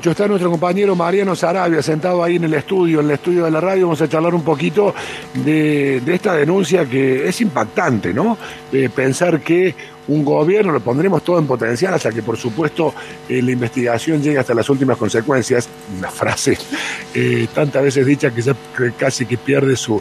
Yo 0.00 0.12
está 0.12 0.28
nuestro 0.28 0.48
compañero 0.48 0.94
Mariano 0.94 1.34
Sarabia 1.34 1.82
sentado 1.82 2.22
ahí 2.22 2.36
en 2.36 2.44
el 2.44 2.54
estudio, 2.54 3.00
en 3.00 3.06
el 3.06 3.12
estudio 3.14 3.46
de 3.46 3.50
la 3.50 3.60
radio. 3.60 3.86
Vamos 3.86 4.00
a 4.00 4.08
charlar 4.08 4.32
un 4.32 4.44
poquito 4.44 4.94
de, 5.34 6.00
esta 6.06 6.34
denuncia 6.34 6.88
que 6.88 7.26
es 7.26 7.40
impactante, 7.40 8.14
¿no? 8.14 8.38
Pensar 8.94 9.40
que 9.40 9.74
un 10.06 10.24
gobierno, 10.24 10.70
lo 10.70 10.78
pondremos 10.78 11.24
todo 11.24 11.40
en 11.40 11.48
potencial 11.48 11.94
hasta 11.94 12.12
que, 12.12 12.22
por 12.22 12.36
supuesto, 12.36 12.94
eh, 13.28 13.42
la 13.42 13.50
investigación 13.50 14.22
llegue 14.22 14.38
hasta 14.38 14.54
las 14.54 14.70
últimas 14.70 14.96
consecuencias. 14.96 15.68
Una 15.98 16.12
frase 16.12 16.56
eh, 17.12 17.48
tantas 17.52 17.82
veces 17.82 18.06
dicha 18.06 18.30
que 18.30 18.40
ya 18.40 18.54
casi 18.96 19.26
que 19.26 19.36
pierde 19.36 19.74
su 19.74 20.00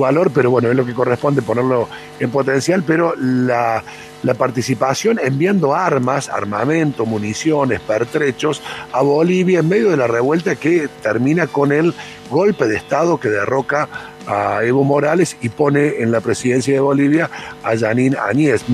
valor, 0.00 0.30
pero 0.32 0.50
bueno, 0.50 0.70
es 0.70 0.74
lo 0.74 0.86
que 0.86 0.94
corresponde 0.94 1.42
ponerlo 1.42 1.86
en 2.18 2.30
potencial, 2.30 2.82
pero 2.82 3.14
la 3.14 3.84
la 4.24 4.34
participación 4.34 5.20
enviando 5.22 5.74
armas, 5.74 6.28
armamento, 6.28 7.06
municiones, 7.06 7.80
pertrechos 7.80 8.62
a 8.92 9.02
Bolivia 9.02 9.60
en 9.60 9.68
medio 9.68 9.90
de 9.90 9.96
la 9.96 10.06
revuelta 10.06 10.56
que 10.56 10.88
termina 11.02 11.46
con 11.46 11.72
el 11.72 11.94
golpe 12.30 12.66
de 12.66 12.76
Estado 12.76 13.20
que 13.20 13.28
derroca 13.28 13.88
a 14.26 14.64
Evo 14.64 14.82
Morales 14.84 15.36
y 15.42 15.50
pone 15.50 15.98
en 15.98 16.10
la 16.10 16.22
presidencia 16.22 16.72
de 16.72 16.80
Bolivia 16.80 17.30
a 17.62 17.76
Janine 17.76 18.16
Añez. 18.16 18.64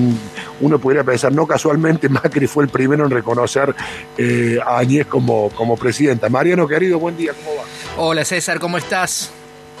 Uno 0.61 0.79
podría 0.79 1.03
pensar, 1.03 1.33
no 1.33 1.45
casualmente 1.45 2.07
Macri 2.09 2.47
fue 2.47 2.63
el 2.63 2.69
primero 2.69 3.03
en 3.03 3.11
reconocer 3.11 3.75
eh, 4.17 4.57
a 4.65 4.79
Añez 4.79 5.07
como, 5.07 5.49
como 5.49 5.75
presidenta. 5.75 6.29
Mariano, 6.29 6.67
querido, 6.67 6.97
buen 6.99 7.17
día, 7.17 7.33
¿cómo 7.33 7.57
va? 7.57 7.63
Hola 7.97 8.23
César, 8.23 8.59
¿cómo 8.59 8.77
estás? 8.77 9.31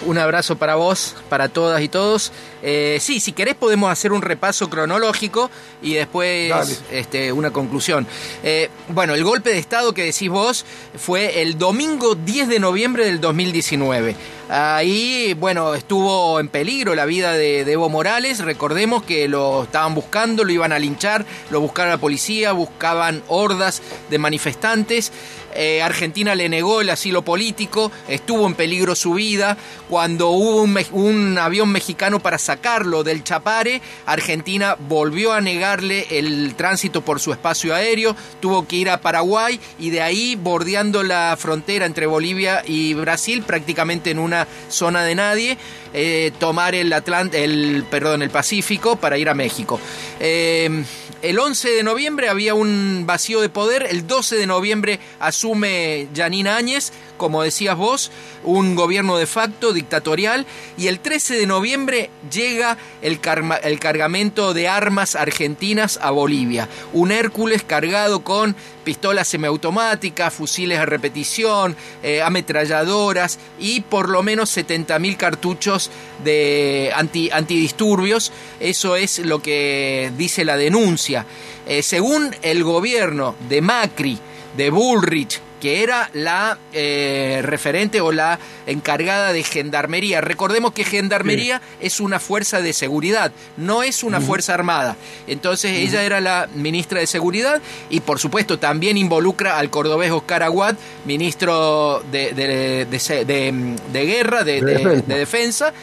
Un 0.05 0.17
abrazo 0.17 0.55
para 0.55 0.75
vos, 0.75 1.15
para 1.29 1.49
todas 1.49 1.81
y 1.81 1.87
todos. 1.87 2.31
Eh, 2.63 2.97
sí, 2.99 3.19
si 3.19 3.33
querés 3.33 3.55
podemos 3.55 3.91
hacer 3.91 4.11
un 4.11 4.21
repaso 4.21 4.69
cronológico 4.69 5.51
y 5.81 5.93
después 5.93 6.81
este, 6.91 7.31
una 7.31 7.51
conclusión. 7.51 8.07
Eh, 8.43 8.69
bueno, 8.89 9.13
el 9.13 9.23
golpe 9.23 9.51
de 9.51 9.59
Estado 9.59 9.93
que 9.93 10.03
decís 10.03 10.29
vos 10.29 10.65
fue 10.97 11.41
el 11.41 11.57
domingo 11.59 12.15
10 12.15 12.49
de 12.49 12.59
noviembre 12.59 13.05
del 13.05 13.21
2019. 13.21 14.15
Ahí, 14.49 15.33
bueno, 15.39 15.75
estuvo 15.75 16.39
en 16.39 16.49
peligro 16.49 16.93
la 16.95 17.05
vida 17.05 17.33
de, 17.33 17.63
de, 17.63 17.71
Evo 17.71 17.87
Morales. 17.87 18.39
Recordemos 18.39 19.03
que 19.03 19.27
lo 19.27 19.63
estaban 19.63 19.95
buscando, 19.95 20.43
lo 20.43 20.51
iban 20.51 20.73
a 20.73 20.79
linchar, 20.79 21.25
lo 21.51 21.61
buscaron 21.61 21.91
la 21.91 21.99
policía, 21.99 22.51
buscaban 22.51 23.23
hordas 23.27 23.81
de 24.09 24.17
manifestantes. 24.17 25.11
Eh, 25.55 25.81
Argentina 25.81 26.35
le 26.35 26.49
negó 26.49 26.81
el 26.81 26.89
asilo 26.89 27.23
político, 27.23 27.91
estuvo 28.07 28.47
en 28.47 28.55
peligro 28.55 28.95
su 28.95 29.13
vida. 29.13 29.57
Cuando 29.89 30.29
hubo 30.29 30.61
un, 30.61 30.77
un, 30.91 31.37
avión 31.37 31.69
mexicano 31.69 32.19
para 32.19 32.37
sacarlo 32.37 33.03
del 33.03 33.23
Chapare, 33.23 33.81
Argentina 34.05 34.75
volvió 34.79 35.33
a 35.33 35.41
negarle 35.41 36.07
el 36.11 36.55
tránsito 36.55 37.01
por 37.01 37.19
su 37.19 37.31
espacio 37.31 37.75
aéreo, 37.75 38.15
tuvo 38.39 38.67
que 38.67 38.77
ir 38.77 38.89
a 38.89 39.01
Paraguay 39.01 39.59
y 39.79 39.89
de 39.89 40.01
ahí, 40.01 40.35
bordeando 40.35 41.03
la 41.03 41.35
frontera 41.37 41.85
entre 41.85 42.05
Bolivia 42.05 42.63
y 42.65 42.93
Brasil, 42.93 43.43
prácticamente 43.43 44.11
en 44.11 44.19
una 44.19 44.47
zona 44.69 45.03
de 45.03 45.15
nadie, 45.15 45.57
eh, 45.93 46.31
tomar 46.39 46.75
el, 46.75 46.91
Atlant 46.93 47.33
el, 47.33 47.85
perdón, 47.89 48.21
el 48.21 48.29
Pacífico 48.29 48.95
para 48.95 49.17
ir 49.17 49.29
a 49.29 49.33
México. 49.33 49.79
Eh, 50.19 50.83
el 51.21 51.37
11 51.37 51.69
de 51.69 51.83
noviembre 51.83 52.29
había 52.29 52.55
un 52.55 53.03
vacío 53.05 53.41
de 53.41 53.49
poder, 53.49 53.85
el 53.89 54.07
12 54.07 54.37
de 54.37 54.47
noviembre 54.47 54.99
asume 55.19 56.07
Janina 56.15 56.57
Áñez, 56.57 56.91
como 57.21 57.43
decías 57.43 57.77
vos, 57.77 58.09
un 58.43 58.73
gobierno 58.73 59.15
de 59.15 59.27
facto 59.27 59.73
dictatorial, 59.73 60.47
y 60.75 60.87
el 60.87 60.99
13 60.99 61.35
de 61.35 61.45
noviembre 61.45 62.09
llega 62.31 62.79
el, 63.03 63.19
cargamento 63.19 64.55
de 64.55 64.67
armas 64.67 65.15
argentinas 65.15 65.99
a 66.01 66.09
Bolivia, 66.09 66.67
un 66.93 67.11
Hércules 67.11 67.61
cargado 67.61 68.21
con 68.23 68.55
pistolas 68.83 69.27
semiautomáticas, 69.27 70.33
fusiles 70.33 70.79
a 70.79 70.87
repetición, 70.87 71.75
eh, 72.01 72.23
ametralladoras 72.23 73.37
y 73.59 73.81
por 73.81 74.09
lo 74.09 74.23
menos 74.23 74.57
70.000 74.57 75.15
cartuchos 75.15 75.91
de 76.23 76.91
anti, 76.95 77.29
antidisturbios. 77.29 78.31
Eso 78.59 78.95
es 78.95 79.19
lo 79.19 79.43
que 79.43 80.11
dice 80.17 80.43
la 80.43 80.57
denuncia. 80.57 81.27
Eh, 81.67 81.83
según 81.83 82.35
el 82.41 82.63
gobierno 82.63 83.35
de 83.47 83.61
Macri, 83.61 84.17
de 84.57 84.71
Bullrich, 84.71 85.39
que 85.61 85.83
era 85.83 86.09
la 86.13 86.57
eh, 86.73 87.41
referente 87.43 88.01
o 88.01 88.11
la 88.11 88.39
encargada 88.65 89.31
de 89.31 89.43
gendarmería. 89.43 90.19
Recordemos 90.19 90.73
que 90.73 90.83
gendarmería 90.83 91.59
sí. 91.59 91.85
es 91.87 91.99
una 91.99 92.19
fuerza 92.19 92.61
de 92.61 92.73
seguridad, 92.73 93.31
no 93.55 93.83
es 93.83 94.03
una 94.03 94.17
uh 94.17 94.21
-huh. 94.21 94.25
fuerza 94.25 94.53
armada. 94.53 94.97
Entonces 95.27 95.71
uh 95.71 95.75
-huh. 95.75 95.87
ella 95.87 96.03
era 96.03 96.19
la 96.19 96.49
ministra 96.53 96.99
de 96.99 97.07
seguridad 97.07 97.61
y 97.89 98.01
por 98.01 98.19
supuesto 98.19 98.59
también 98.59 98.97
involucra 98.97 99.57
al 99.57 99.69
cordobés 99.69 100.11
Oscar 100.11 100.43
Aguad, 100.43 100.75
ministro 101.05 102.03
de, 102.11 102.33
de, 102.33 102.85
de, 102.85 103.75
de 103.93 104.05
guerra, 104.05 104.43
de, 104.43 104.61
defensa, 105.07 105.73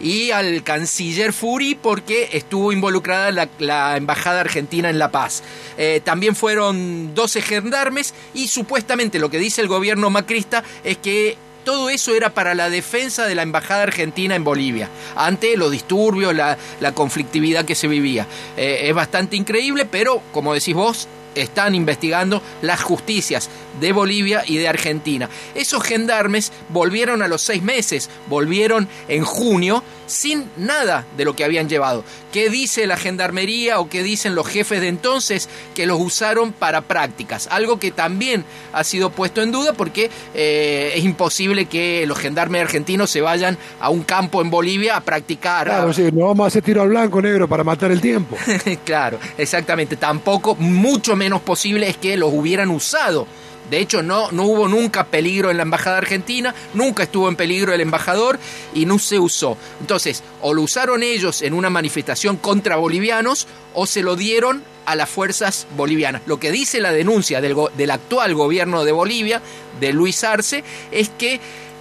y 0.00 0.30
al 0.30 0.62
canciller 0.62 1.32
Furi 1.32 1.74
porque 1.74 2.30
estuvo 2.32 2.72
involucrada 2.72 3.30
la, 3.30 3.48
la 3.58 3.96
embajada 3.96 4.40
argentina 4.40 4.90
en 4.90 4.98
La 4.98 5.10
Paz. 5.10 5.42
Eh, 5.76 6.00
también 6.04 6.34
fueron 6.34 7.14
12 7.14 7.42
gendarmes 7.42 8.14
y 8.34 8.48
supuestamente 8.48 9.18
lo 9.18 9.27
que 9.30 9.38
dice 9.38 9.60
el 9.60 9.68
gobierno 9.68 10.10
macrista 10.10 10.64
es 10.84 10.96
que 10.98 11.36
todo 11.64 11.90
eso 11.90 12.14
era 12.14 12.30
para 12.30 12.54
la 12.54 12.70
defensa 12.70 13.26
de 13.26 13.34
la 13.34 13.42
embajada 13.42 13.82
argentina 13.82 14.34
en 14.34 14.42
Bolivia, 14.42 14.88
ante 15.16 15.54
los 15.56 15.70
disturbios, 15.70 16.34
la, 16.34 16.56
la 16.80 16.92
conflictividad 16.92 17.66
que 17.66 17.74
se 17.74 17.88
vivía. 17.88 18.26
Eh, 18.56 18.88
es 18.88 18.94
bastante 18.94 19.36
increíble, 19.36 19.84
pero 19.84 20.22
como 20.32 20.54
decís 20.54 20.74
vos, 20.74 21.08
están 21.34 21.74
investigando 21.74 22.42
las 22.62 22.82
justicias 22.82 23.48
de 23.80 23.92
Bolivia 23.92 24.42
y 24.46 24.56
de 24.56 24.68
Argentina. 24.68 25.28
Esos 25.54 25.82
gendarmes 25.82 26.52
volvieron 26.68 27.22
a 27.22 27.28
los 27.28 27.42
seis 27.42 27.62
meses, 27.62 28.10
volvieron 28.28 28.88
en 29.08 29.24
junio 29.24 29.82
sin 30.06 30.50
nada 30.56 31.04
de 31.16 31.24
lo 31.24 31.36
que 31.36 31.44
habían 31.44 31.68
llevado. 31.68 32.02
¿Qué 32.32 32.50
dice 32.50 32.86
la 32.86 32.96
gendarmería 32.96 33.78
o 33.78 33.88
qué 33.88 34.02
dicen 34.02 34.34
los 34.34 34.46
jefes 34.46 34.80
de 34.80 34.88
entonces? 34.88 35.48
Que 35.74 35.86
los 35.86 36.00
usaron 36.00 36.52
para 36.52 36.82
prácticas, 36.82 37.48
algo 37.50 37.78
que 37.78 37.90
también 37.90 38.44
ha 38.72 38.84
sido 38.84 39.10
puesto 39.10 39.42
en 39.42 39.52
duda 39.52 39.72
porque 39.74 40.10
eh, 40.34 40.92
es 40.94 41.04
imposible 41.04 41.66
que 41.66 42.04
los 42.06 42.18
gendarmes 42.18 42.62
argentinos 42.62 43.10
se 43.10 43.20
vayan 43.20 43.56
a 43.80 43.90
un 43.90 44.02
campo 44.02 44.42
en 44.42 44.50
Bolivia 44.50 44.96
a 44.96 45.00
practicar. 45.00 45.66
Claro, 45.66 45.92
sí, 45.92 46.08
no 46.12 46.26
vamos 46.26 46.44
a 46.44 46.48
hacer 46.48 46.62
tiro 46.62 46.82
al 46.82 46.88
blanco 46.88 47.20
negro 47.22 47.48
para 47.48 47.64
matar 47.64 47.90
el 47.92 48.00
tiempo. 48.00 48.36
claro, 48.84 49.18
exactamente. 49.36 49.96
Tampoco, 49.96 50.54
mucho 50.54 51.16
menos 51.18 51.42
posible 51.42 51.88
es 51.88 51.98
que 51.98 52.16
los 52.16 52.32
hubieran 52.32 52.70
usado 52.70 53.26
de 53.70 53.80
hecho, 53.80 54.02
no, 54.02 54.30
no 54.32 54.44
hubo 54.44 54.66
nunca 54.66 55.06
peligro 55.06 55.50
en 55.50 55.58
la 55.58 55.62
embajada 55.62 55.98
argentina, 55.98 56.54
nunca 56.72 57.02
estuvo 57.02 57.28
en 57.28 57.36
peligro 57.36 57.72
el 57.72 57.80
embajador 57.80 58.38
y 58.74 58.86
no 58.86 58.98
se 58.98 59.18
usó. 59.18 59.58
Entonces, 59.80 60.22
o 60.40 60.54
lo 60.54 60.62
usaron 60.62 61.02
ellos 61.02 61.42
en 61.42 61.52
una 61.52 61.68
manifestación 61.68 62.38
contra 62.38 62.76
bolivianos 62.76 63.46
o 63.74 63.86
se 63.86 64.02
lo 64.02 64.16
dieron 64.16 64.62
a 64.86 64.96
las 64.96 65.10
fuerzas 65.10 65.66
bolivianas. 65.76 66.22
Lo 66.24 66.40
que 66.40 66.50
dice 66.50 66.80
la 66.80 66.92
denuncia 66.92 67.42
del, 67.42 67.54
del 67.76 67.90
actual 67.90 68.34
gobierno 68.34 68.84
de 68.84 68.92
Bolivia, 68.92 69.42
de 69.80 69.92
Luis 69.92 70.24
Arce, 70.24 70.64
es 70.90 71.10
que 71.10 71.38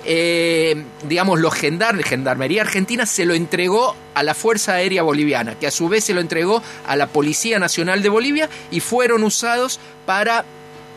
eh, 0.10 0.86
digamos, 1.04 1.42
los 1.42 1.54
gendarmes, 1.54 2.06
Gendarmería 2.06 2.62
Argentina 2.62 3.06
se 3.06 3.26
lo 3.26 3.34
entregó 3.34 3.94
a 4.14 4.24
la 4.24 4.34
Fuerza 4.34 4.76
Aérea 4.76 5.04
Boliviana, 5.04 5.56
que 5.60 5.68
a 5.68 5.72
su 5.72 5.90
vez 5.90 6.06
se 6.06 6.14
lo 6.14 6.22
entregó 6.22 6.64
a 6.88 6.96
la 6.96 7.08
Policía 7.08 7.60
Nacional 7.60 8.02
de 8.02 8.08
Bolivia 8.08 8.50
y 8.72 8.80
fueron 8.80 9.24
usados 9.24 9.82
para 10.06 10.46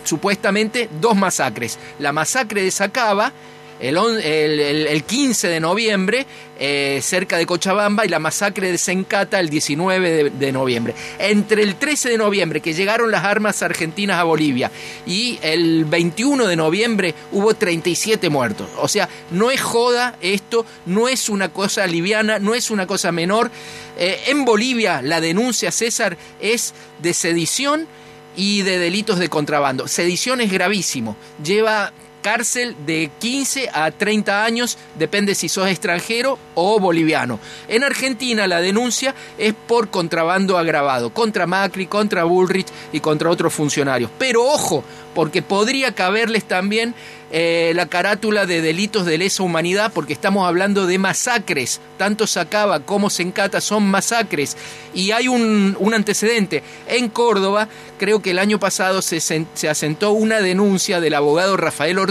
supuestamente 0.05 0.89
dos 1.01 1.17
masacres. 1.17 1.77
La 1.99 2.13
masacre 2.13 2.63
de 2.63 2.71
Sacaba, 2.71 3.33
el, 3.81 3.97
el, 3.97 4.61
el, 4.61 4.87
el 4.87 5.05
15 5.05 5.49
de 5.49 5.61
noviembre, 5.61 6.27
eh, 6.59 7.01
cerca 7.03 7.39
de 7.39 7.47
Cochabamba, 7.47 8.05
y 8.05 8.09
la 8.09 8.19
masacre 8.19 8.71
de 8.71 8.79
Sencata 8.79 9.41
el 9.41 9.49
19 9.49 10.11
de, 10.11 10.31
de, 10.31 10.53
noviembre. 10.53 10.95
Entre 11.19 11.63
el 11.63 11.77
13 11.77 12.11
de 12.11 12.19
noviembre, 12.19 12.61
que 12.61 12.75
llegaron 12.75 13.11
las 13.11 13.25
armas 13.25 13.63
argentinas 13.63 14.19
a 14.19 14.25
Bolivia, 14.25 14.71
y 15.07 15.39
el 15.43 15.87
21 15.87 16.47
de 16.47 16.57
noviembre 16.57 17.15
hubo 17.33 17.55
37 17.55 18.29
muertos. 18.29 18.69
O 18.79 18.89
sea, 18.89 19.09
no 19.31 19.51
es 19.51 19.61
joda 19.61 20.17
esto, 20.21 20.67
no 20.87 21.09
es 21.09 21.29
una 21.29 21.49
cosa 21.49 21.87
liviana, 21.87 22.39
no 22.39 22.55
es 22.55 22.71
una 22.71 22.87
cosa 22.87 23.13
menor. 23.13 23.51
Eh, 23.99 24.21
en 24.27 24.45
Bolivia 24.45 25.01
la 25.03 25.21
denuncia, 25.21 25.73
César, 25.73 26.17
es 26.41 26.75
de 27.01 27.15
sedición 27.15 27.87
y 28.37 28.63
de 28.63 28.79
delitos 28.79 29.19
de 29.19 29.29
contrabando. 29.29 29.89
Sedición 29.89 30.41
es 30.41 30.53
gravísimo, 30.53 31.17
lleva 31.43 31.93
cárcel 32.21 32.77
de 32.87 33.11
15 33.19 33.71
a 33.73 33.91
30 33.91 34.45
años, 34.45 34.79
depende 34.99 35.35
si 35.35 35.49
sos 35.49 35.69
extranjero 35.69 36.39
o 36.55 36.79
boliviano. 36.79 37.41
En 37.69 37.85
Argentina 37.85 38.47
la 38.47 38.61
denuncia 38.61 39.15
es 39.39 39.55
por 39.67 39.91
contrabando 39.91 40.59
agravado, 40.59 41.11
contra 41.11 41.47
Macri, 41.47 41.87
contra 41.87 42.25
Bullrich 42.25 42.69
y 42.93 43.01
contra 43.01 43.31
otros 43.31 43.53
funcionarios. 43.53 44.11
Pero 44.19 44.45
ojo, 44.45 44.85
porque 45.15 45.43
podría 45.43 45.95
caberles 45.95 46.45
también 46.45 46.95
eh, 47.33 47.73
la 47.77 47.87
carátula 47.87 48.45
de 48.45 48.61
delitos 48.61 49.07
de 49.07 49.19
lesa 49.19 49.43
humanidad, 49.45 49.93
porque 49.95 50.13
estamos 50.13 50.47
hablando 50.47 50.87
de 50.87 50.99
masacres. 50.99 51.81
Tanto 51.97 52.27
Sacaba 52.27 52.81
como 52.81 53.09
Sencata 53.09 53.61
son 53.61 53.89
masacres. 53.89 54.57
Y 54.95 55.13
hay 55.13 55.29
un, 55.29 55.77
antecedente. 55.95 56.63
En 56.89 57.09
Córdoba, 57.09 57.69
creo 57.99 58.21
que 58.21 58.33
el 58.33 58.39
año 58.39 58.59
pasado 58.59 59.03
se, 59.03 59.21
se 59.21 59.69
asentó 59.69 60.11
una 60.13 60.41
denuncia 60.41 61.01
del 61.01 61.15
abogado 61.15 61.57
Rafael 61.57 61.99
Ortiz 61.99 62.10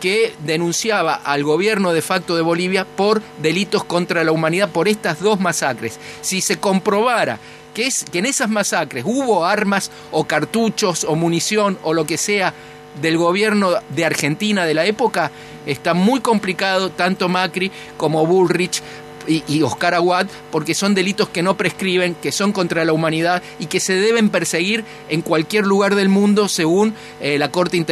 que 0.00 0.34
denunciaba 0.44 1.14
al 1.14 1.44
gobierno 1.44 1.92
de 1.92 2.02
facto 2.02 2.34
de 2.34 2.42
Bolivia 2.42 2.84
por 2.84 3.22
delitos 3.40 3.84
contra 3.84 4.24
la 4.24 4.32
humanidad 4.32 4.70
por 4.70 4.88
estas 4.88 5.20
dos 5.20 5.38
masacres. 5.40 6.00
Si 6.22 6.40
se 6.40 6.58
comprobara 6.58 7.38
que, 7.74 7.86
es, 7.86 8.04
que 8.04 8.18
en 8.18 8.26
esas 8.26 8.48
masacres 8.48 9.04
hubo 9.06 9.44
armas 9.44 9.90
o 10.10 10.24
cartuchos 10.24 11.04
o 11.04 11.14
munición 11.14 11.78
o 11.82 11.92
lo 11.92 12.06
que 12.06 12.16
sea 12.16 12.54
del 13.00 13.18
gobierno 13.18 13.70
de 13.90 14.04
Argentina 14.04 14.64
de 14.64 14.74
la 14.74 14.84
época, 14.84 15.30
está 15.66 15.94
muy 15.94 16.20
complicado 16.20 16.90
tanto 16.90 17.28
Macri 17.28 17.70
como 17.96 18.26
Bullrich 18.26 18.82
y, 19.30 19.62
Oscar 19.62 19.94
Aguad, 19.94 20.26
porque 20.50 20.74
son 20.74 20.94
delitos 20.94 21.28
que 21.28 21.42
no 21.42 21.56
prescriben, 21.56 22.14
que 22.14 22.32
son 22.32 22.52
contra 22.52 22.84
la 22.84 22.92
humanidad 22.92 23.42
y 23.58 23.66
que 23.66 23.80
se 23.80 23.94
deben 23.94 24.30
perseguir 24.30 24.84
en 25.08 25.22
cualquier 25.22 25.66
lugar 25.66 25.94
del 25.94 26.08
mundo 26.08 26.48
según 26.48 26.94
eh, 27.20 27.38
la, 27.38 27.50
Corte 27.50 27.84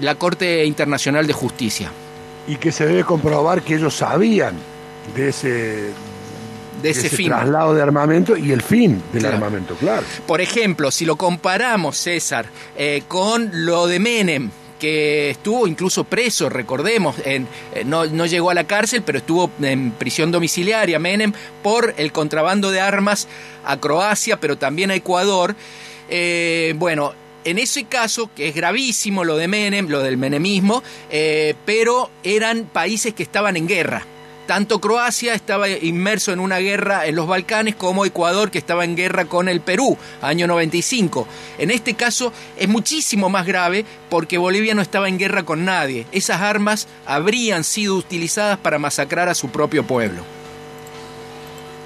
la 0.00 0.14
Corte 0.14 0.64
Internacional 0.64 1.26
de 1.26 1.32
Justicia. 1.32 1.90
Y 2.46 2.56
que 2.56 2.72
se 2.72 2.86
debe 2.86 3.04
comprobar 3.04 3.62
que 3.62 3.76
ellos 3.76 3.94
sabían 3.94 4.54
de 5.16 5.28
ese, 5.30 5.92
de 6.82 6.90
ese, 6.90 7.08
traslado 7.24 7.74
de 7.74 7.82
armamento 7.82 8.36
y 8.36 8.52
el 8.52 8.62
fin 8.62 9.02
del 9.12 9.26
armamento, 9.26 9.74
claro. 9.74 10.04
Por 10.26 10.40
ejemplo, 10.40 10.90
si 10.90 11.04
lo 11.04 11.16
comparamos, 11.16 11.96
César, 11.96 12.46
eh, 12.76 13.02
con 13.08 13.50
lo 13.52 13.86
de 13.86 13.98
Menem, 13.98 14.50
que 14.84 15.30
estuvo 15.30 15.66
incluso 15.66 16.04
preso, 16.04 16.50
recordemos, 16.50 17.16
en, 17.24 17.48
eh, 17.74 17.84
no, 17.86 18.04
llegó 18.04 18.50
a 18.50 18.54
la 18.54 18.64
cárcel, 18.64 19.02
pero 19.02 19.16
estuvo 19.16 19.50
en 19.62 19.92
prisión 19.92 20.30
domiciliaria, 20.30 20.98
Menem, 20.98 21.32
por 21.62 21.94
el 21.96 22.12
contrabando 22.12 22.70
de 22.70 22.82
armas 22.82 23.26
a 23.64 23.78
Croacia, 23.78 24.38
pero 24.38 24.58
también 24.58 24.90
a 24.90 24.94
Ecuador. 24.94 25.56
Eh, 26.10 26.74
bueno, 26.76 27.14
en 27.46 27.56
ese 27.56 27.84
caso, 27.84 28.28
que 28.36 28.48
es 28.48 28.54
gravísimo 28.54 29.24
lo 29.24 29.38
de 29.38 29.48
Menem, 29.48 29.88
lo 29.88 30.00
del 30.00 30.18
menemismo, 30.18 30.82
pero 31.64 32.10
eran 32.22 32.64
países 32.64 33.14
que 33.14 33.22
estaban 33.22 33.56
en 33.56 33.66
guerra 33.66 34.04
tanto 34.46 34.80
Croacia 34.80 35.34
estaba 35.34 35.68
inmerso 35.68 36.32
en 36.32 36.40
una 36.40 36.58
guerra 36.58 37.06
en 37.06 37.16
los 37.16 37.26
Balcanes 37.26 37.74
como 37.74 38.04
Ecuador 38.04 38.50
que 38.50 38.58
estaba 38.58 38.84
en 38.84 38.96
guerra 38.96 39.24
con 39.24 39.48
el 39.48 39.60
Perú, 39.60 39.96
año 40.22 40.46
95. 40.46 41.26
En 41.58 41.70
este 41.70 41.94
caso 41.94 42.32
es 42.56 42.68
muchísimo 42.68 43.28
más 43.28 43.46
grave 43.46 43.84
porque 44.10 44.38
Bolivia 44.38 44.74
no 44.74 44.82
estaba 44.82 45.08
en 45.08 45.18
guerra 45.18 45.44
con 45.44 45.64
nadie. 45.64 46.06
Esas 46.12 46.40
armas 46.40 46.88
habrían 47.06 47.64
sido 47.64 47.96
utilizadas 47.96 48.58
para 48.58 48.78
masacrar 48.78 49.28
a 49.28 49.34
su 49.34 49.48
propio 49.48 49.84
pueblo. 49.84 50.22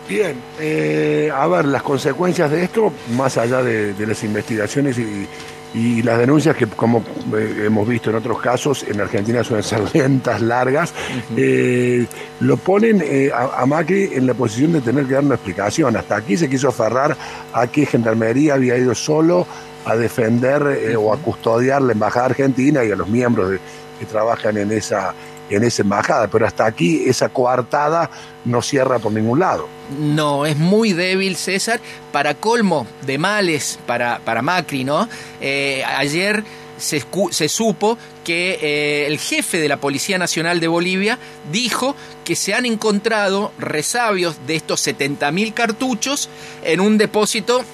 Bien, 0.08 0.36
eh, 0.58 1.30
a 1.34 1.46
ver, 1.46 1.66
las 1.66 1.82
consecuencias 1.82 2.50
de 2.50 2.64
esto, 2.64 2.92
más 3.14 3.36
allá 3.36 3.62
de, 3.62 3.92
de 3.92 4.06
las 4.06 4.24
investigaciones 4.24 4.98
y, 4.98 5.28
y 5.74 6.02
las 6.02 6.18
denuncias 6.18 6.56
que, 6.56 6.66
como 6.66 7.02
eh, 7.36 7.64
hemos 7.66 7.86
visto 7.86 8.10
en 8.10 8.16
otros 8.16 8.40
casos, 8.40 8.84
en 8.88 9.00
Argentina 9.00 9.44
suelen 9.44 9.64
ser 9.64 9.82
lentas, 9.94 10.40
largas, 10.40 10.94
eh, 11.36 12.06
lo 12.40 12.56
ponen 12.56 13.02
eh, 13.04 13.30
a, 13.34 13.64
Macri 13.66 14.10
en 14.14 14.26
la 14.26 14.34
posición 14.34 14.72
de 14.72 14.80
tener 14.80 15.06
que 15.06 15.14
dar 15.14 15.24
una 15.24 15.34
explicación. 15.34 15.96
Hasta 15.96 16.16
aquí 16.16 16.36
se 16.36 16.48
quiso 16.48 16.68
aferrar 16.68 17.16
a 17.52 17.66
que 17.66 17.86
Gendarmería 17.86 18.54
había 18.54 18.76
ido 18.76 18.94
solo 18.94 19.46
a 19.84 19.96
defender 19.96 20.96
o 20.98 21.14
a 21.14 21.16
custodiar 21.18 21.80
la 21.80 21.92
Embajada 21.92 22.26
Argentina 22.26 22.84
y 22.84 22.90
a 22.90 22.96
los 22.96 23.08
miembros 23.08 23.58
que 23.98 24.06
trabajan 24.06 24.56
en 24.58 24.72
esa 24.72 25.14
en 25.50 25.64
esa 25.64 25.82
embajada, 25.82 26.28
pero 26.28 26.46
hasta 26.46 26.66
aquí 26.66 27.04
esa 27.06 27.28
coartada 27.28 28.10
no 28.44 28.62
cierra 28.62 28.98
por 28.98 29.12
ningún 29.12 29.40
lado. 29.40 29.68
No, 29.98 30.46
es 30.46 30.56
muy 30.56 30.92
débil 30.92 31.36
César, 31.36 31.80
para 32.12 32.34
colmo 32.34 32.86
de 33.06 33.18
males 33.18 33.78
para, 33.86 34.18
para 34.20 34.42
Macri, 34.42 34.84
¿no? 34.84 35.08
Eh, 35.40 35.82
ayer 35.84 36.44
se, 36.78 37.04
se, 37.30 37.48
supo 37.48 37.98
que 38.24 38.58
eh, 38.60 39.06
el 39.06 39.18
jefe 39.18 39.58
de 39.58 39.68
la 39.68 39.78
Policía 39.78 40.18
Nacional 40.18 40.60
de 40.60 40.68
Bolivia 40.68 41.18
dijo 41.50 41.96
que 42.24 42.36
se 42.36 42.54
han 42.54 42.66
encontrado 42.66 43.52
resabios 43.58 44.36
de 44.46 44.56
estos 44.56 44.86
70.000 44.86 45.54
cartuchos 45.54 46.28
en 46.62 46.80
un 46.80 46.98
depósito 46.98 47.64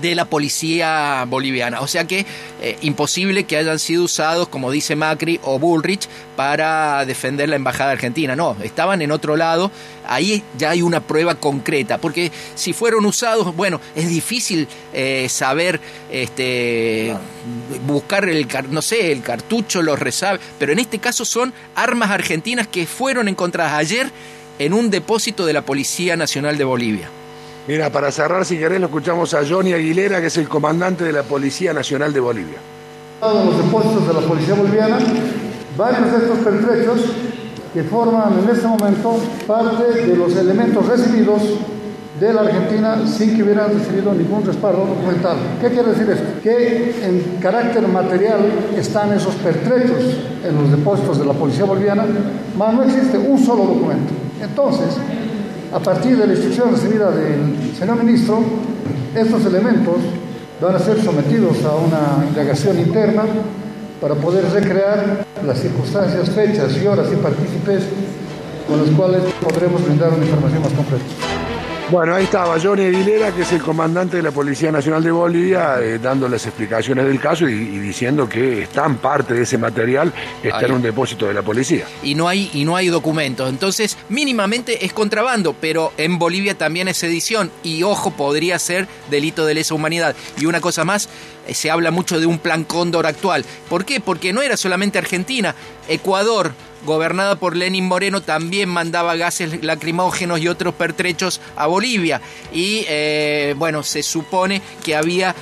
de 0.00 0.14
la 0.14 0.24
policía 0.24 1.24
boliviana. 1.28 1.80
O 1.80 1.86
sea 1.86 2.04
que 2.04 2.24
eh, 2.60 2.76
imposible 2.82 3.44
que 3.44 3.56
hayan 3.56 3.78
sido 3.78 4.04
usados, 4.04 4.48
como 4.48 4.70
dice 4.70 4.96
Macri 4.96 5.40
o 5.42 5.58
Bullrich, 5.58 6.08
para 6.36 7.04
defender 7.04 7.48
la 7.48 7.56
embajada 7.56 7.92
argentina. 7.92 8.36
No, 8.36 8.56
estaban 8.62 9.02
en 9.02 9.10
otro 9.10 9.36
lado. 9.36 9.70
Ahí 10.06 10.42
ya 10.56 10.70
hay 10.70 10.82
una 10.82 11.00
prueba 11.00 11.34
concreta, 11.34 11.98
porque 11.98 12.32
si 12.54 12.72
fueron 12.72 13.04
usados, 13.04 13.54
bueno, 13.54 13.80
es 13.94 14.08
difícil 14.08 14.66
eh, 14.94 15.28
saber, 15.28 15.80
este, 16.10 17.14
buscar 17.86 18.26
el, 18.26 18.48
no 18.70 18.80
sé, 18.80 19.12
el 19.12 19.22
cartucho, 19.22 19.82
los 19.82 19.98
resabios, 19.98 20.42
pero 20.58 20.72
en 20.72 20.78
este 20.78 20.98
caso 20.98 21.26
son 21.26 21.52
armas 21.74 22.10
argentinas 22.10 22.66
que 22.66 22.86
fueron 22.86 23.28
encontradas 23.28 23.74
ayer 23.74 24.10
en 24.58 24.72
un 24.72 24.90
depósito 24.90 25.44
de 25.44 25.52
la 25.52 25.62
Policía 25.62 26.16
Nacional 26.16 26.56
de 26.56 26.64
Bolivia. 26.64 27.10
Mira, 27.68 27.90
para 27.90 28.10
cerrar, 28.10 28.46
si 28.46 28.56
querés, 28.56 28.80
lo 28.80 28.86
escuchamos 28.86 29.34
a 29.34 29.46
Johnny 29.46 29.74
Aguilera, 29.74 30.22
que 30.22 30.28
es 30.28 30.38
el 30.38 30.48
comandante 30.48 31.04
de 31.04 31.12
la 31.12 31.22
Policía 31.22 31.74
Nacional 31.74 32.14
de 32.14 32.20
Bolivia. 32.20 32.56
Los 33.20 33.58
depósitos 33.58 34.08
de 34.08 34.14
la 34.14 34.20
Policía 34.20 34.54
Boliviana, 34.54 34.96
varios 35.76 36.10
de 36.10 36.16
estos 36.16 36.38
pertrechos 36.38 36.98
que 37.74 37.82
forman 37.82 38.38
en 38.42 38.48
este 38.48 38.66
momento 38.66 39.20
parte 39.46 40.00
de 40.00 40.16
los 40.16 40.34
elementos 40.34 40.86
recibidos 40.86 41.42
de 42.18 42.32
la 42.32 42.40
Argentina 42.40 43.06
sin 43.06 43.36
que 43.36 43.42
hubieran 43.42 43.78
recibido 43.78 44.14
ningún 44.14 44.46
respaldo 44.46 44.86
documental. 44.86 45.36
¿Qué 45.60 45.68
quiere 45.68 45.90
decir 45.90 46.08
esto? 46.08 46.40
Que 46.42 47.04
en 47.04 47.36
carácter 47.38 47.86
material 47.86 48.50
están 48.78 49.12
esos 49.12 49.34
pertrechos 49.34 50.16
en 50.42 50.56
los 50.56 50.70
depósitos 50.70 51.18
de 51.18 51.26
la 51.26 51.34
Policía 51.34 51.66
Boliviana, 51.66 52.06
mas 52.56 52.72
no 52.72 52.82
existe 52.84 53.18
un 53.18 53.38
solo 53.38 53.64
documento. 53.64 54.14
Entonces, 54.40 54.96
a 55.72 55.78
partir 55.80 56.16
de 56.16 56.26
la 56.26 56.32
instrucción 56.32 56.70
recibida 56.72 57.10
del 57.10 57.74
señor 57.78 58.02
ministro, 58.02 58.40
estos 59.14 59.44
elementos 59.44 59.96
van 60.60 60.74
a 60.74 60.78
ser 60.78 61.02
sometidos 61.02 61.62
a 61.64 61.76
una 61.76 62.26
indagación 62.26 62.78
interna 62.78 63.24
para 64.00 64.14
poder 64.14 64.44
recrear 64.50 65.26
las 65.44 65.58
circunstancias, 65.58 66.30
fechas 66.30 66.76
y 66.82 66.86
horas 66.86 67.08
y 67.12 67.16
partícipes 67.16 67.84
con 68.66 68.78
los 68.78 68.90
cuales 68.90 69.22
podremos 69.40 69.84
brindar 69.84 70.12
una 70.12 70.24
información 70.24 70.62
más 70.62 70.72
completa. 70.72 71.27
Bueno, 71.90 72.14
ahí 72.14 72.24
estaba 72.24 72.60
Johnny 72.60 72.84
Aguilera, 72.84 73.34
que 73.34 73.42
es 73.42 73.52
el 73.52 73.62
comandante 73.62 74.18
de 74.18 74.22
la 74.22 74.30
Policía 74.30 74.70
Nacional 74.70 75.02
de 75.02 75.10
Bolivia, 75.10 75.80
eh, 75.80 75.98
dando 75.98 76.28
las 76.28 76.44
explicaciones 76.44 77.06
del 77.06 77.18
caso 77.18 77.48
y, 77.48 77.54
diciendo 77.78 78.28
que 78.28 78.64
están 78.64 78.98
parte 78.98 79.32
de 79.32 79.44
ese 79.44 79.56
material 79.56 80.12
está 80.42 80.66
en 80.66 80.72
un 80.72 80.82
depósito 80.82 81.26
de 81.26 81.32
la 81.32 81.40
policía. 81.40 81.86
Y 82.02 82.14
no 82.14 82.28
hay 82.28 82.50
y 82.52 82.66
no 82.66 82.76
hay 82.76 82.88
documentos, 82.88 83.48
entonces 83.48 83.96
mínimamente 84.10 84.84
es 84.84 84.92
contrabando, 84.92 85.54
pero 85.58 85.94
en 85.96 86.18
Bolivia 86.18 86.58
también 86.58 86.88
es 86.88 86.98
sedición 86.98 87.50
y 87.62 87.82
ojo 87.82 88.10
podría 88.10 88.58
ser 88.58 88.86
delito 89.08 89.46
de 89.46 89.54
lesa 89.54 89.72
humanidad. 89.74 90.14
Y 90.38 90.44
una 90.44 90.60
cosa 90.60 90.84
más, 90.84 91.08
eh, 91.46 91.54
se 91.54 91.70
habla 91.70 91.90
mucho 91.90 92.20
de 92.20 92.26
un 92.26 92.38
plan 92.38 92.64
cóndor 92.64 93.06
actual. 93.06 93.46
¿Por 93.70 93.86
qué? 93.86 94.00
Porque 94.00 94.34
no 94.34 94.42
era 94.42 94.58
solamente 94.58 94.98
Argentina, 94.98 95.54
Ecuador 95.88 96.52
gobernada 96.84 97.36
por 97.36 97.56
Lenin 97.56 97.84
Moreno, 97.84 98.22
también 98.22 98.68
mandaba 98.68 99.16
gases 99.16 99.62
lacrimógenos 99.62 100.40
y 100.40 100.48
otros 100.48 100.74
pertrechos 100.74 101.40
a 101.56 101.66
Bolivia. 101.66 102.20
Y 102.52 102.84
eh, 102.88 103.54
bueno, 103.56 103.82
se 103.82 104.02
supone 104.02 104.62
que 104.84 104.96
había 104.96 105.34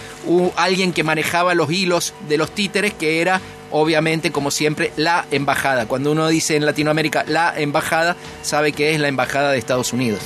alguien 0.57 0.93
que 0.93 1.05
manejaba 1.05 1.55
los 1.55 1.71
hilos 1.71 2.15
de 2.29 2.39
los 2.39 2.51
títeres, 2.51 2.95
que 2.95 3.21
era 3.21 3.41
obviamente, 3.71 4.33
como 4.33 4.51
siempre, 4.51 4.93
la 4.97 5.27
embajada. 5.31 5.87
Cuando 5.87 6.13
uno 6.13 6.29
dice 6.29 6.57
en 6.57 6.67
Latinoamérica 6.67 7.25
la 7.27 7.59
embajada, 7.59 8.17
sabe 8.43 8.73
que 8.73 8.95
es 8.95 9.01
la 9.01 9.09
embajada 9.09 9.53
de 9.53 9.59
Estados 9.59 9.93
Unidos. 9.93 10.21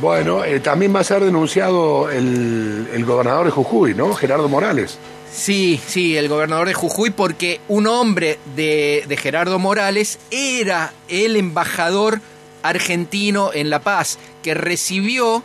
Bueno, 0.00 0.44
eh, 0.44 0.60
también 0.60 0.94
va 0.94 1.00
a 1.00 1.04
ser 1.04 1.24
denunciado 1.24 2.10
el, 2.10 2.88
el 2.92 3.04
gobernador 3.04 3.46
de 3.46 3.50
Jujuy, 3.50 3.94
¿no? 3.94 4.12
Gerardo 4.14 4.48
Morales. 4.48 4.98
Sí, 5.32 5.80
sí, 5.86 6.16
el 6.16 6.28
gobernador 6.28 6.68
de 6.68 6.74
Jujuy, 6.74 7.10
porque 7.10 7.60
un 7.68 7.86
hombre 7.86 8.38
de, 8.54 9.04
Gerardo 9.20 9.58
Morales 9.58 10.18
era 10.30 10.92
el 11.08 11.36
embajador 11.36 12.20
argentino 12.62 13.50
en 13.52 13.70
La 13.70 13.80
Paz, 13.80 14.18
que 14.42 14.54
recibió 14.54 15.42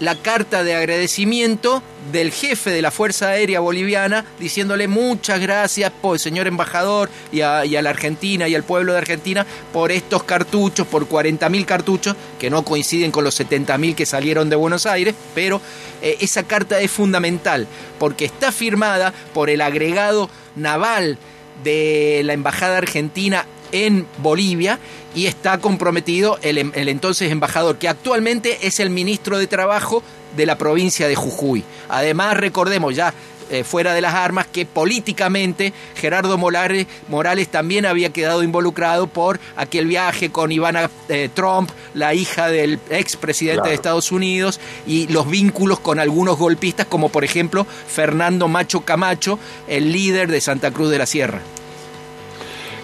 la 0.00 0.16
carta 0.16 0.64
de 0.64 0.74
agradecimiento 0.74 1.82
del 2.12 2.32
jefe 2.32 2.70
de 2.70 2.82
la 2.82 2.90
Fuerza 2.90 3.28
Aérea 3.28 3.60
Boliviana 3.60 4.24
diciéndole 4.38 4.88
muchas 4.88 5.40
gracias, 5.40 5.90
por, 6.02 6.18
señor 6.18 6.46
embajador, 6.46 7.08
y 7.32 7.40
a, 7.40 7.64
la 7.64 7.90
Argentina 7.90 8.48
y 8.48 8.54
al 8.54 8.64
pueblo 8.64 8.92
de 8.92 8.98
Argentina 8.98 9.46
por 9.72 9.92
estos 9.92 10.24
cartuchos, 10.24 10.86
por 10.86 11.08
40.000 11.08 11.64
cartuchos, 11.64 12.16
que 12.38 12.50
no 12.50 12.64
coinciden 12.64 13.10
con 13.10 13.24
los 13.24 13.38
70.000 13.38 13.94
que 13.94 14.06
salieron 14.06 14.50
de 14.50 14.56
Buenos 14.56 14.86
Aires, 14.86 15.14
pero 15.34 15.60
eh, 16.02 16.18
esa 16.20 16.42
carta 16.42 16.80
es 16.80 16.90
fundamental 16.90 17.66
porque 17.98 18.24
está 18.24 18.52
firmada 18.52 19.12
por 19.32 19.48
el 19.48 19.60
agregado 19.60 20.28
naval 20.56 21.18
de 21.62 22.22
la 22.24 22.32
Embajada 22.32 22.78
Argentina 22.78 23.46
en 23.72 24.06
Bolivia 24.18 24.78
y 25.14 25.26
está 25.26 25.58
comprometido 25.58 26.38
el, 26.42 26.58
el, 26.58 26.88
entonces 26.88 27.30
embajador, 27.30 27.78
que 27.78 27.88
actualmente 27.88 28.66
es 28.66 28.80
el 28.80 28.90
ministro 28.90 29.38
de 29.38 29.46
Trabajo 29.46 30.02
de 30.36 30.46
la 30.46 30.58
provincia 30.58 31.08
de 31.08 31.14
Jujuy. 31.14 31.64
Además, 31.88 32.36
recordemos 32.36 32.94
ya 32.94 33.14
eh, 33.50 33.62
fuera 33.62 33.92
de 33.92 34.00
las 34.00 34.14
armas 34.14 34.46
que 34.46 34.64
políticamente 34.64 35.74
Gerardo 35.96 36.38
Morales, 36.38 36.86
Morales, 37.08 37.48
también 37.48 37.84
había 37.84 38.08
quedado 38.08 38.42
involucrado 38.42 39.06
por 39.06 39.38
aquel 39.54 39.86
viaje 39.86 40.30
con 40.30 40.50
Ivana 40.50 40.90
eh, 41.10 41.28
Trump, 41.32 41.70
la 41.92 42.14
hija 42.14 42.48
del 42.48 42.80
expresidente 42.88 43.68
de 43.68 43.74
Estados 43.74 44.12
Unidos, 44.12 44.60
y 44.86 45.08
los 45.08 45.28
vínculos 45.28 45.78
con 45.78 46.00
algunos 46.00 46.38
golpistas 46.38 46.86
como 46.86 47.10
por 47.10 47.22
ejemplo 47.22 47.66
Fernando 47.86 48.48
Macho 48.48 48.80
Camacho, 48.80 49.38
el 49.68 49.92
líder 49.92 50.30
de 50.30 50.40
Santa 50.40 50.70
Cruz 50.70 50.90
de 50.90 50.98
la 50.98 51.06
Sierra. 51.06 51.42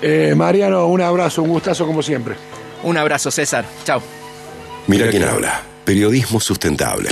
Eh, 0.02 0.34
Mariano, 0.36 0.86
un 0.86 1.00
abrazo, 1.00 1.42
un 1.42 1.50
gustazo 1.50 1.86
como 1.86 2.02
siempre. 2.02 2.34
Un 2.82 2.96
abrazo, 2.96 3.30
César. 3.30 3.64
Chao. 3.84 4.02
Mira 4.86 5.08
quién 5.10 5.24
habla. 5.24 5.62
Periodismo 5.84 6.40
sustentable. 6.40 7.10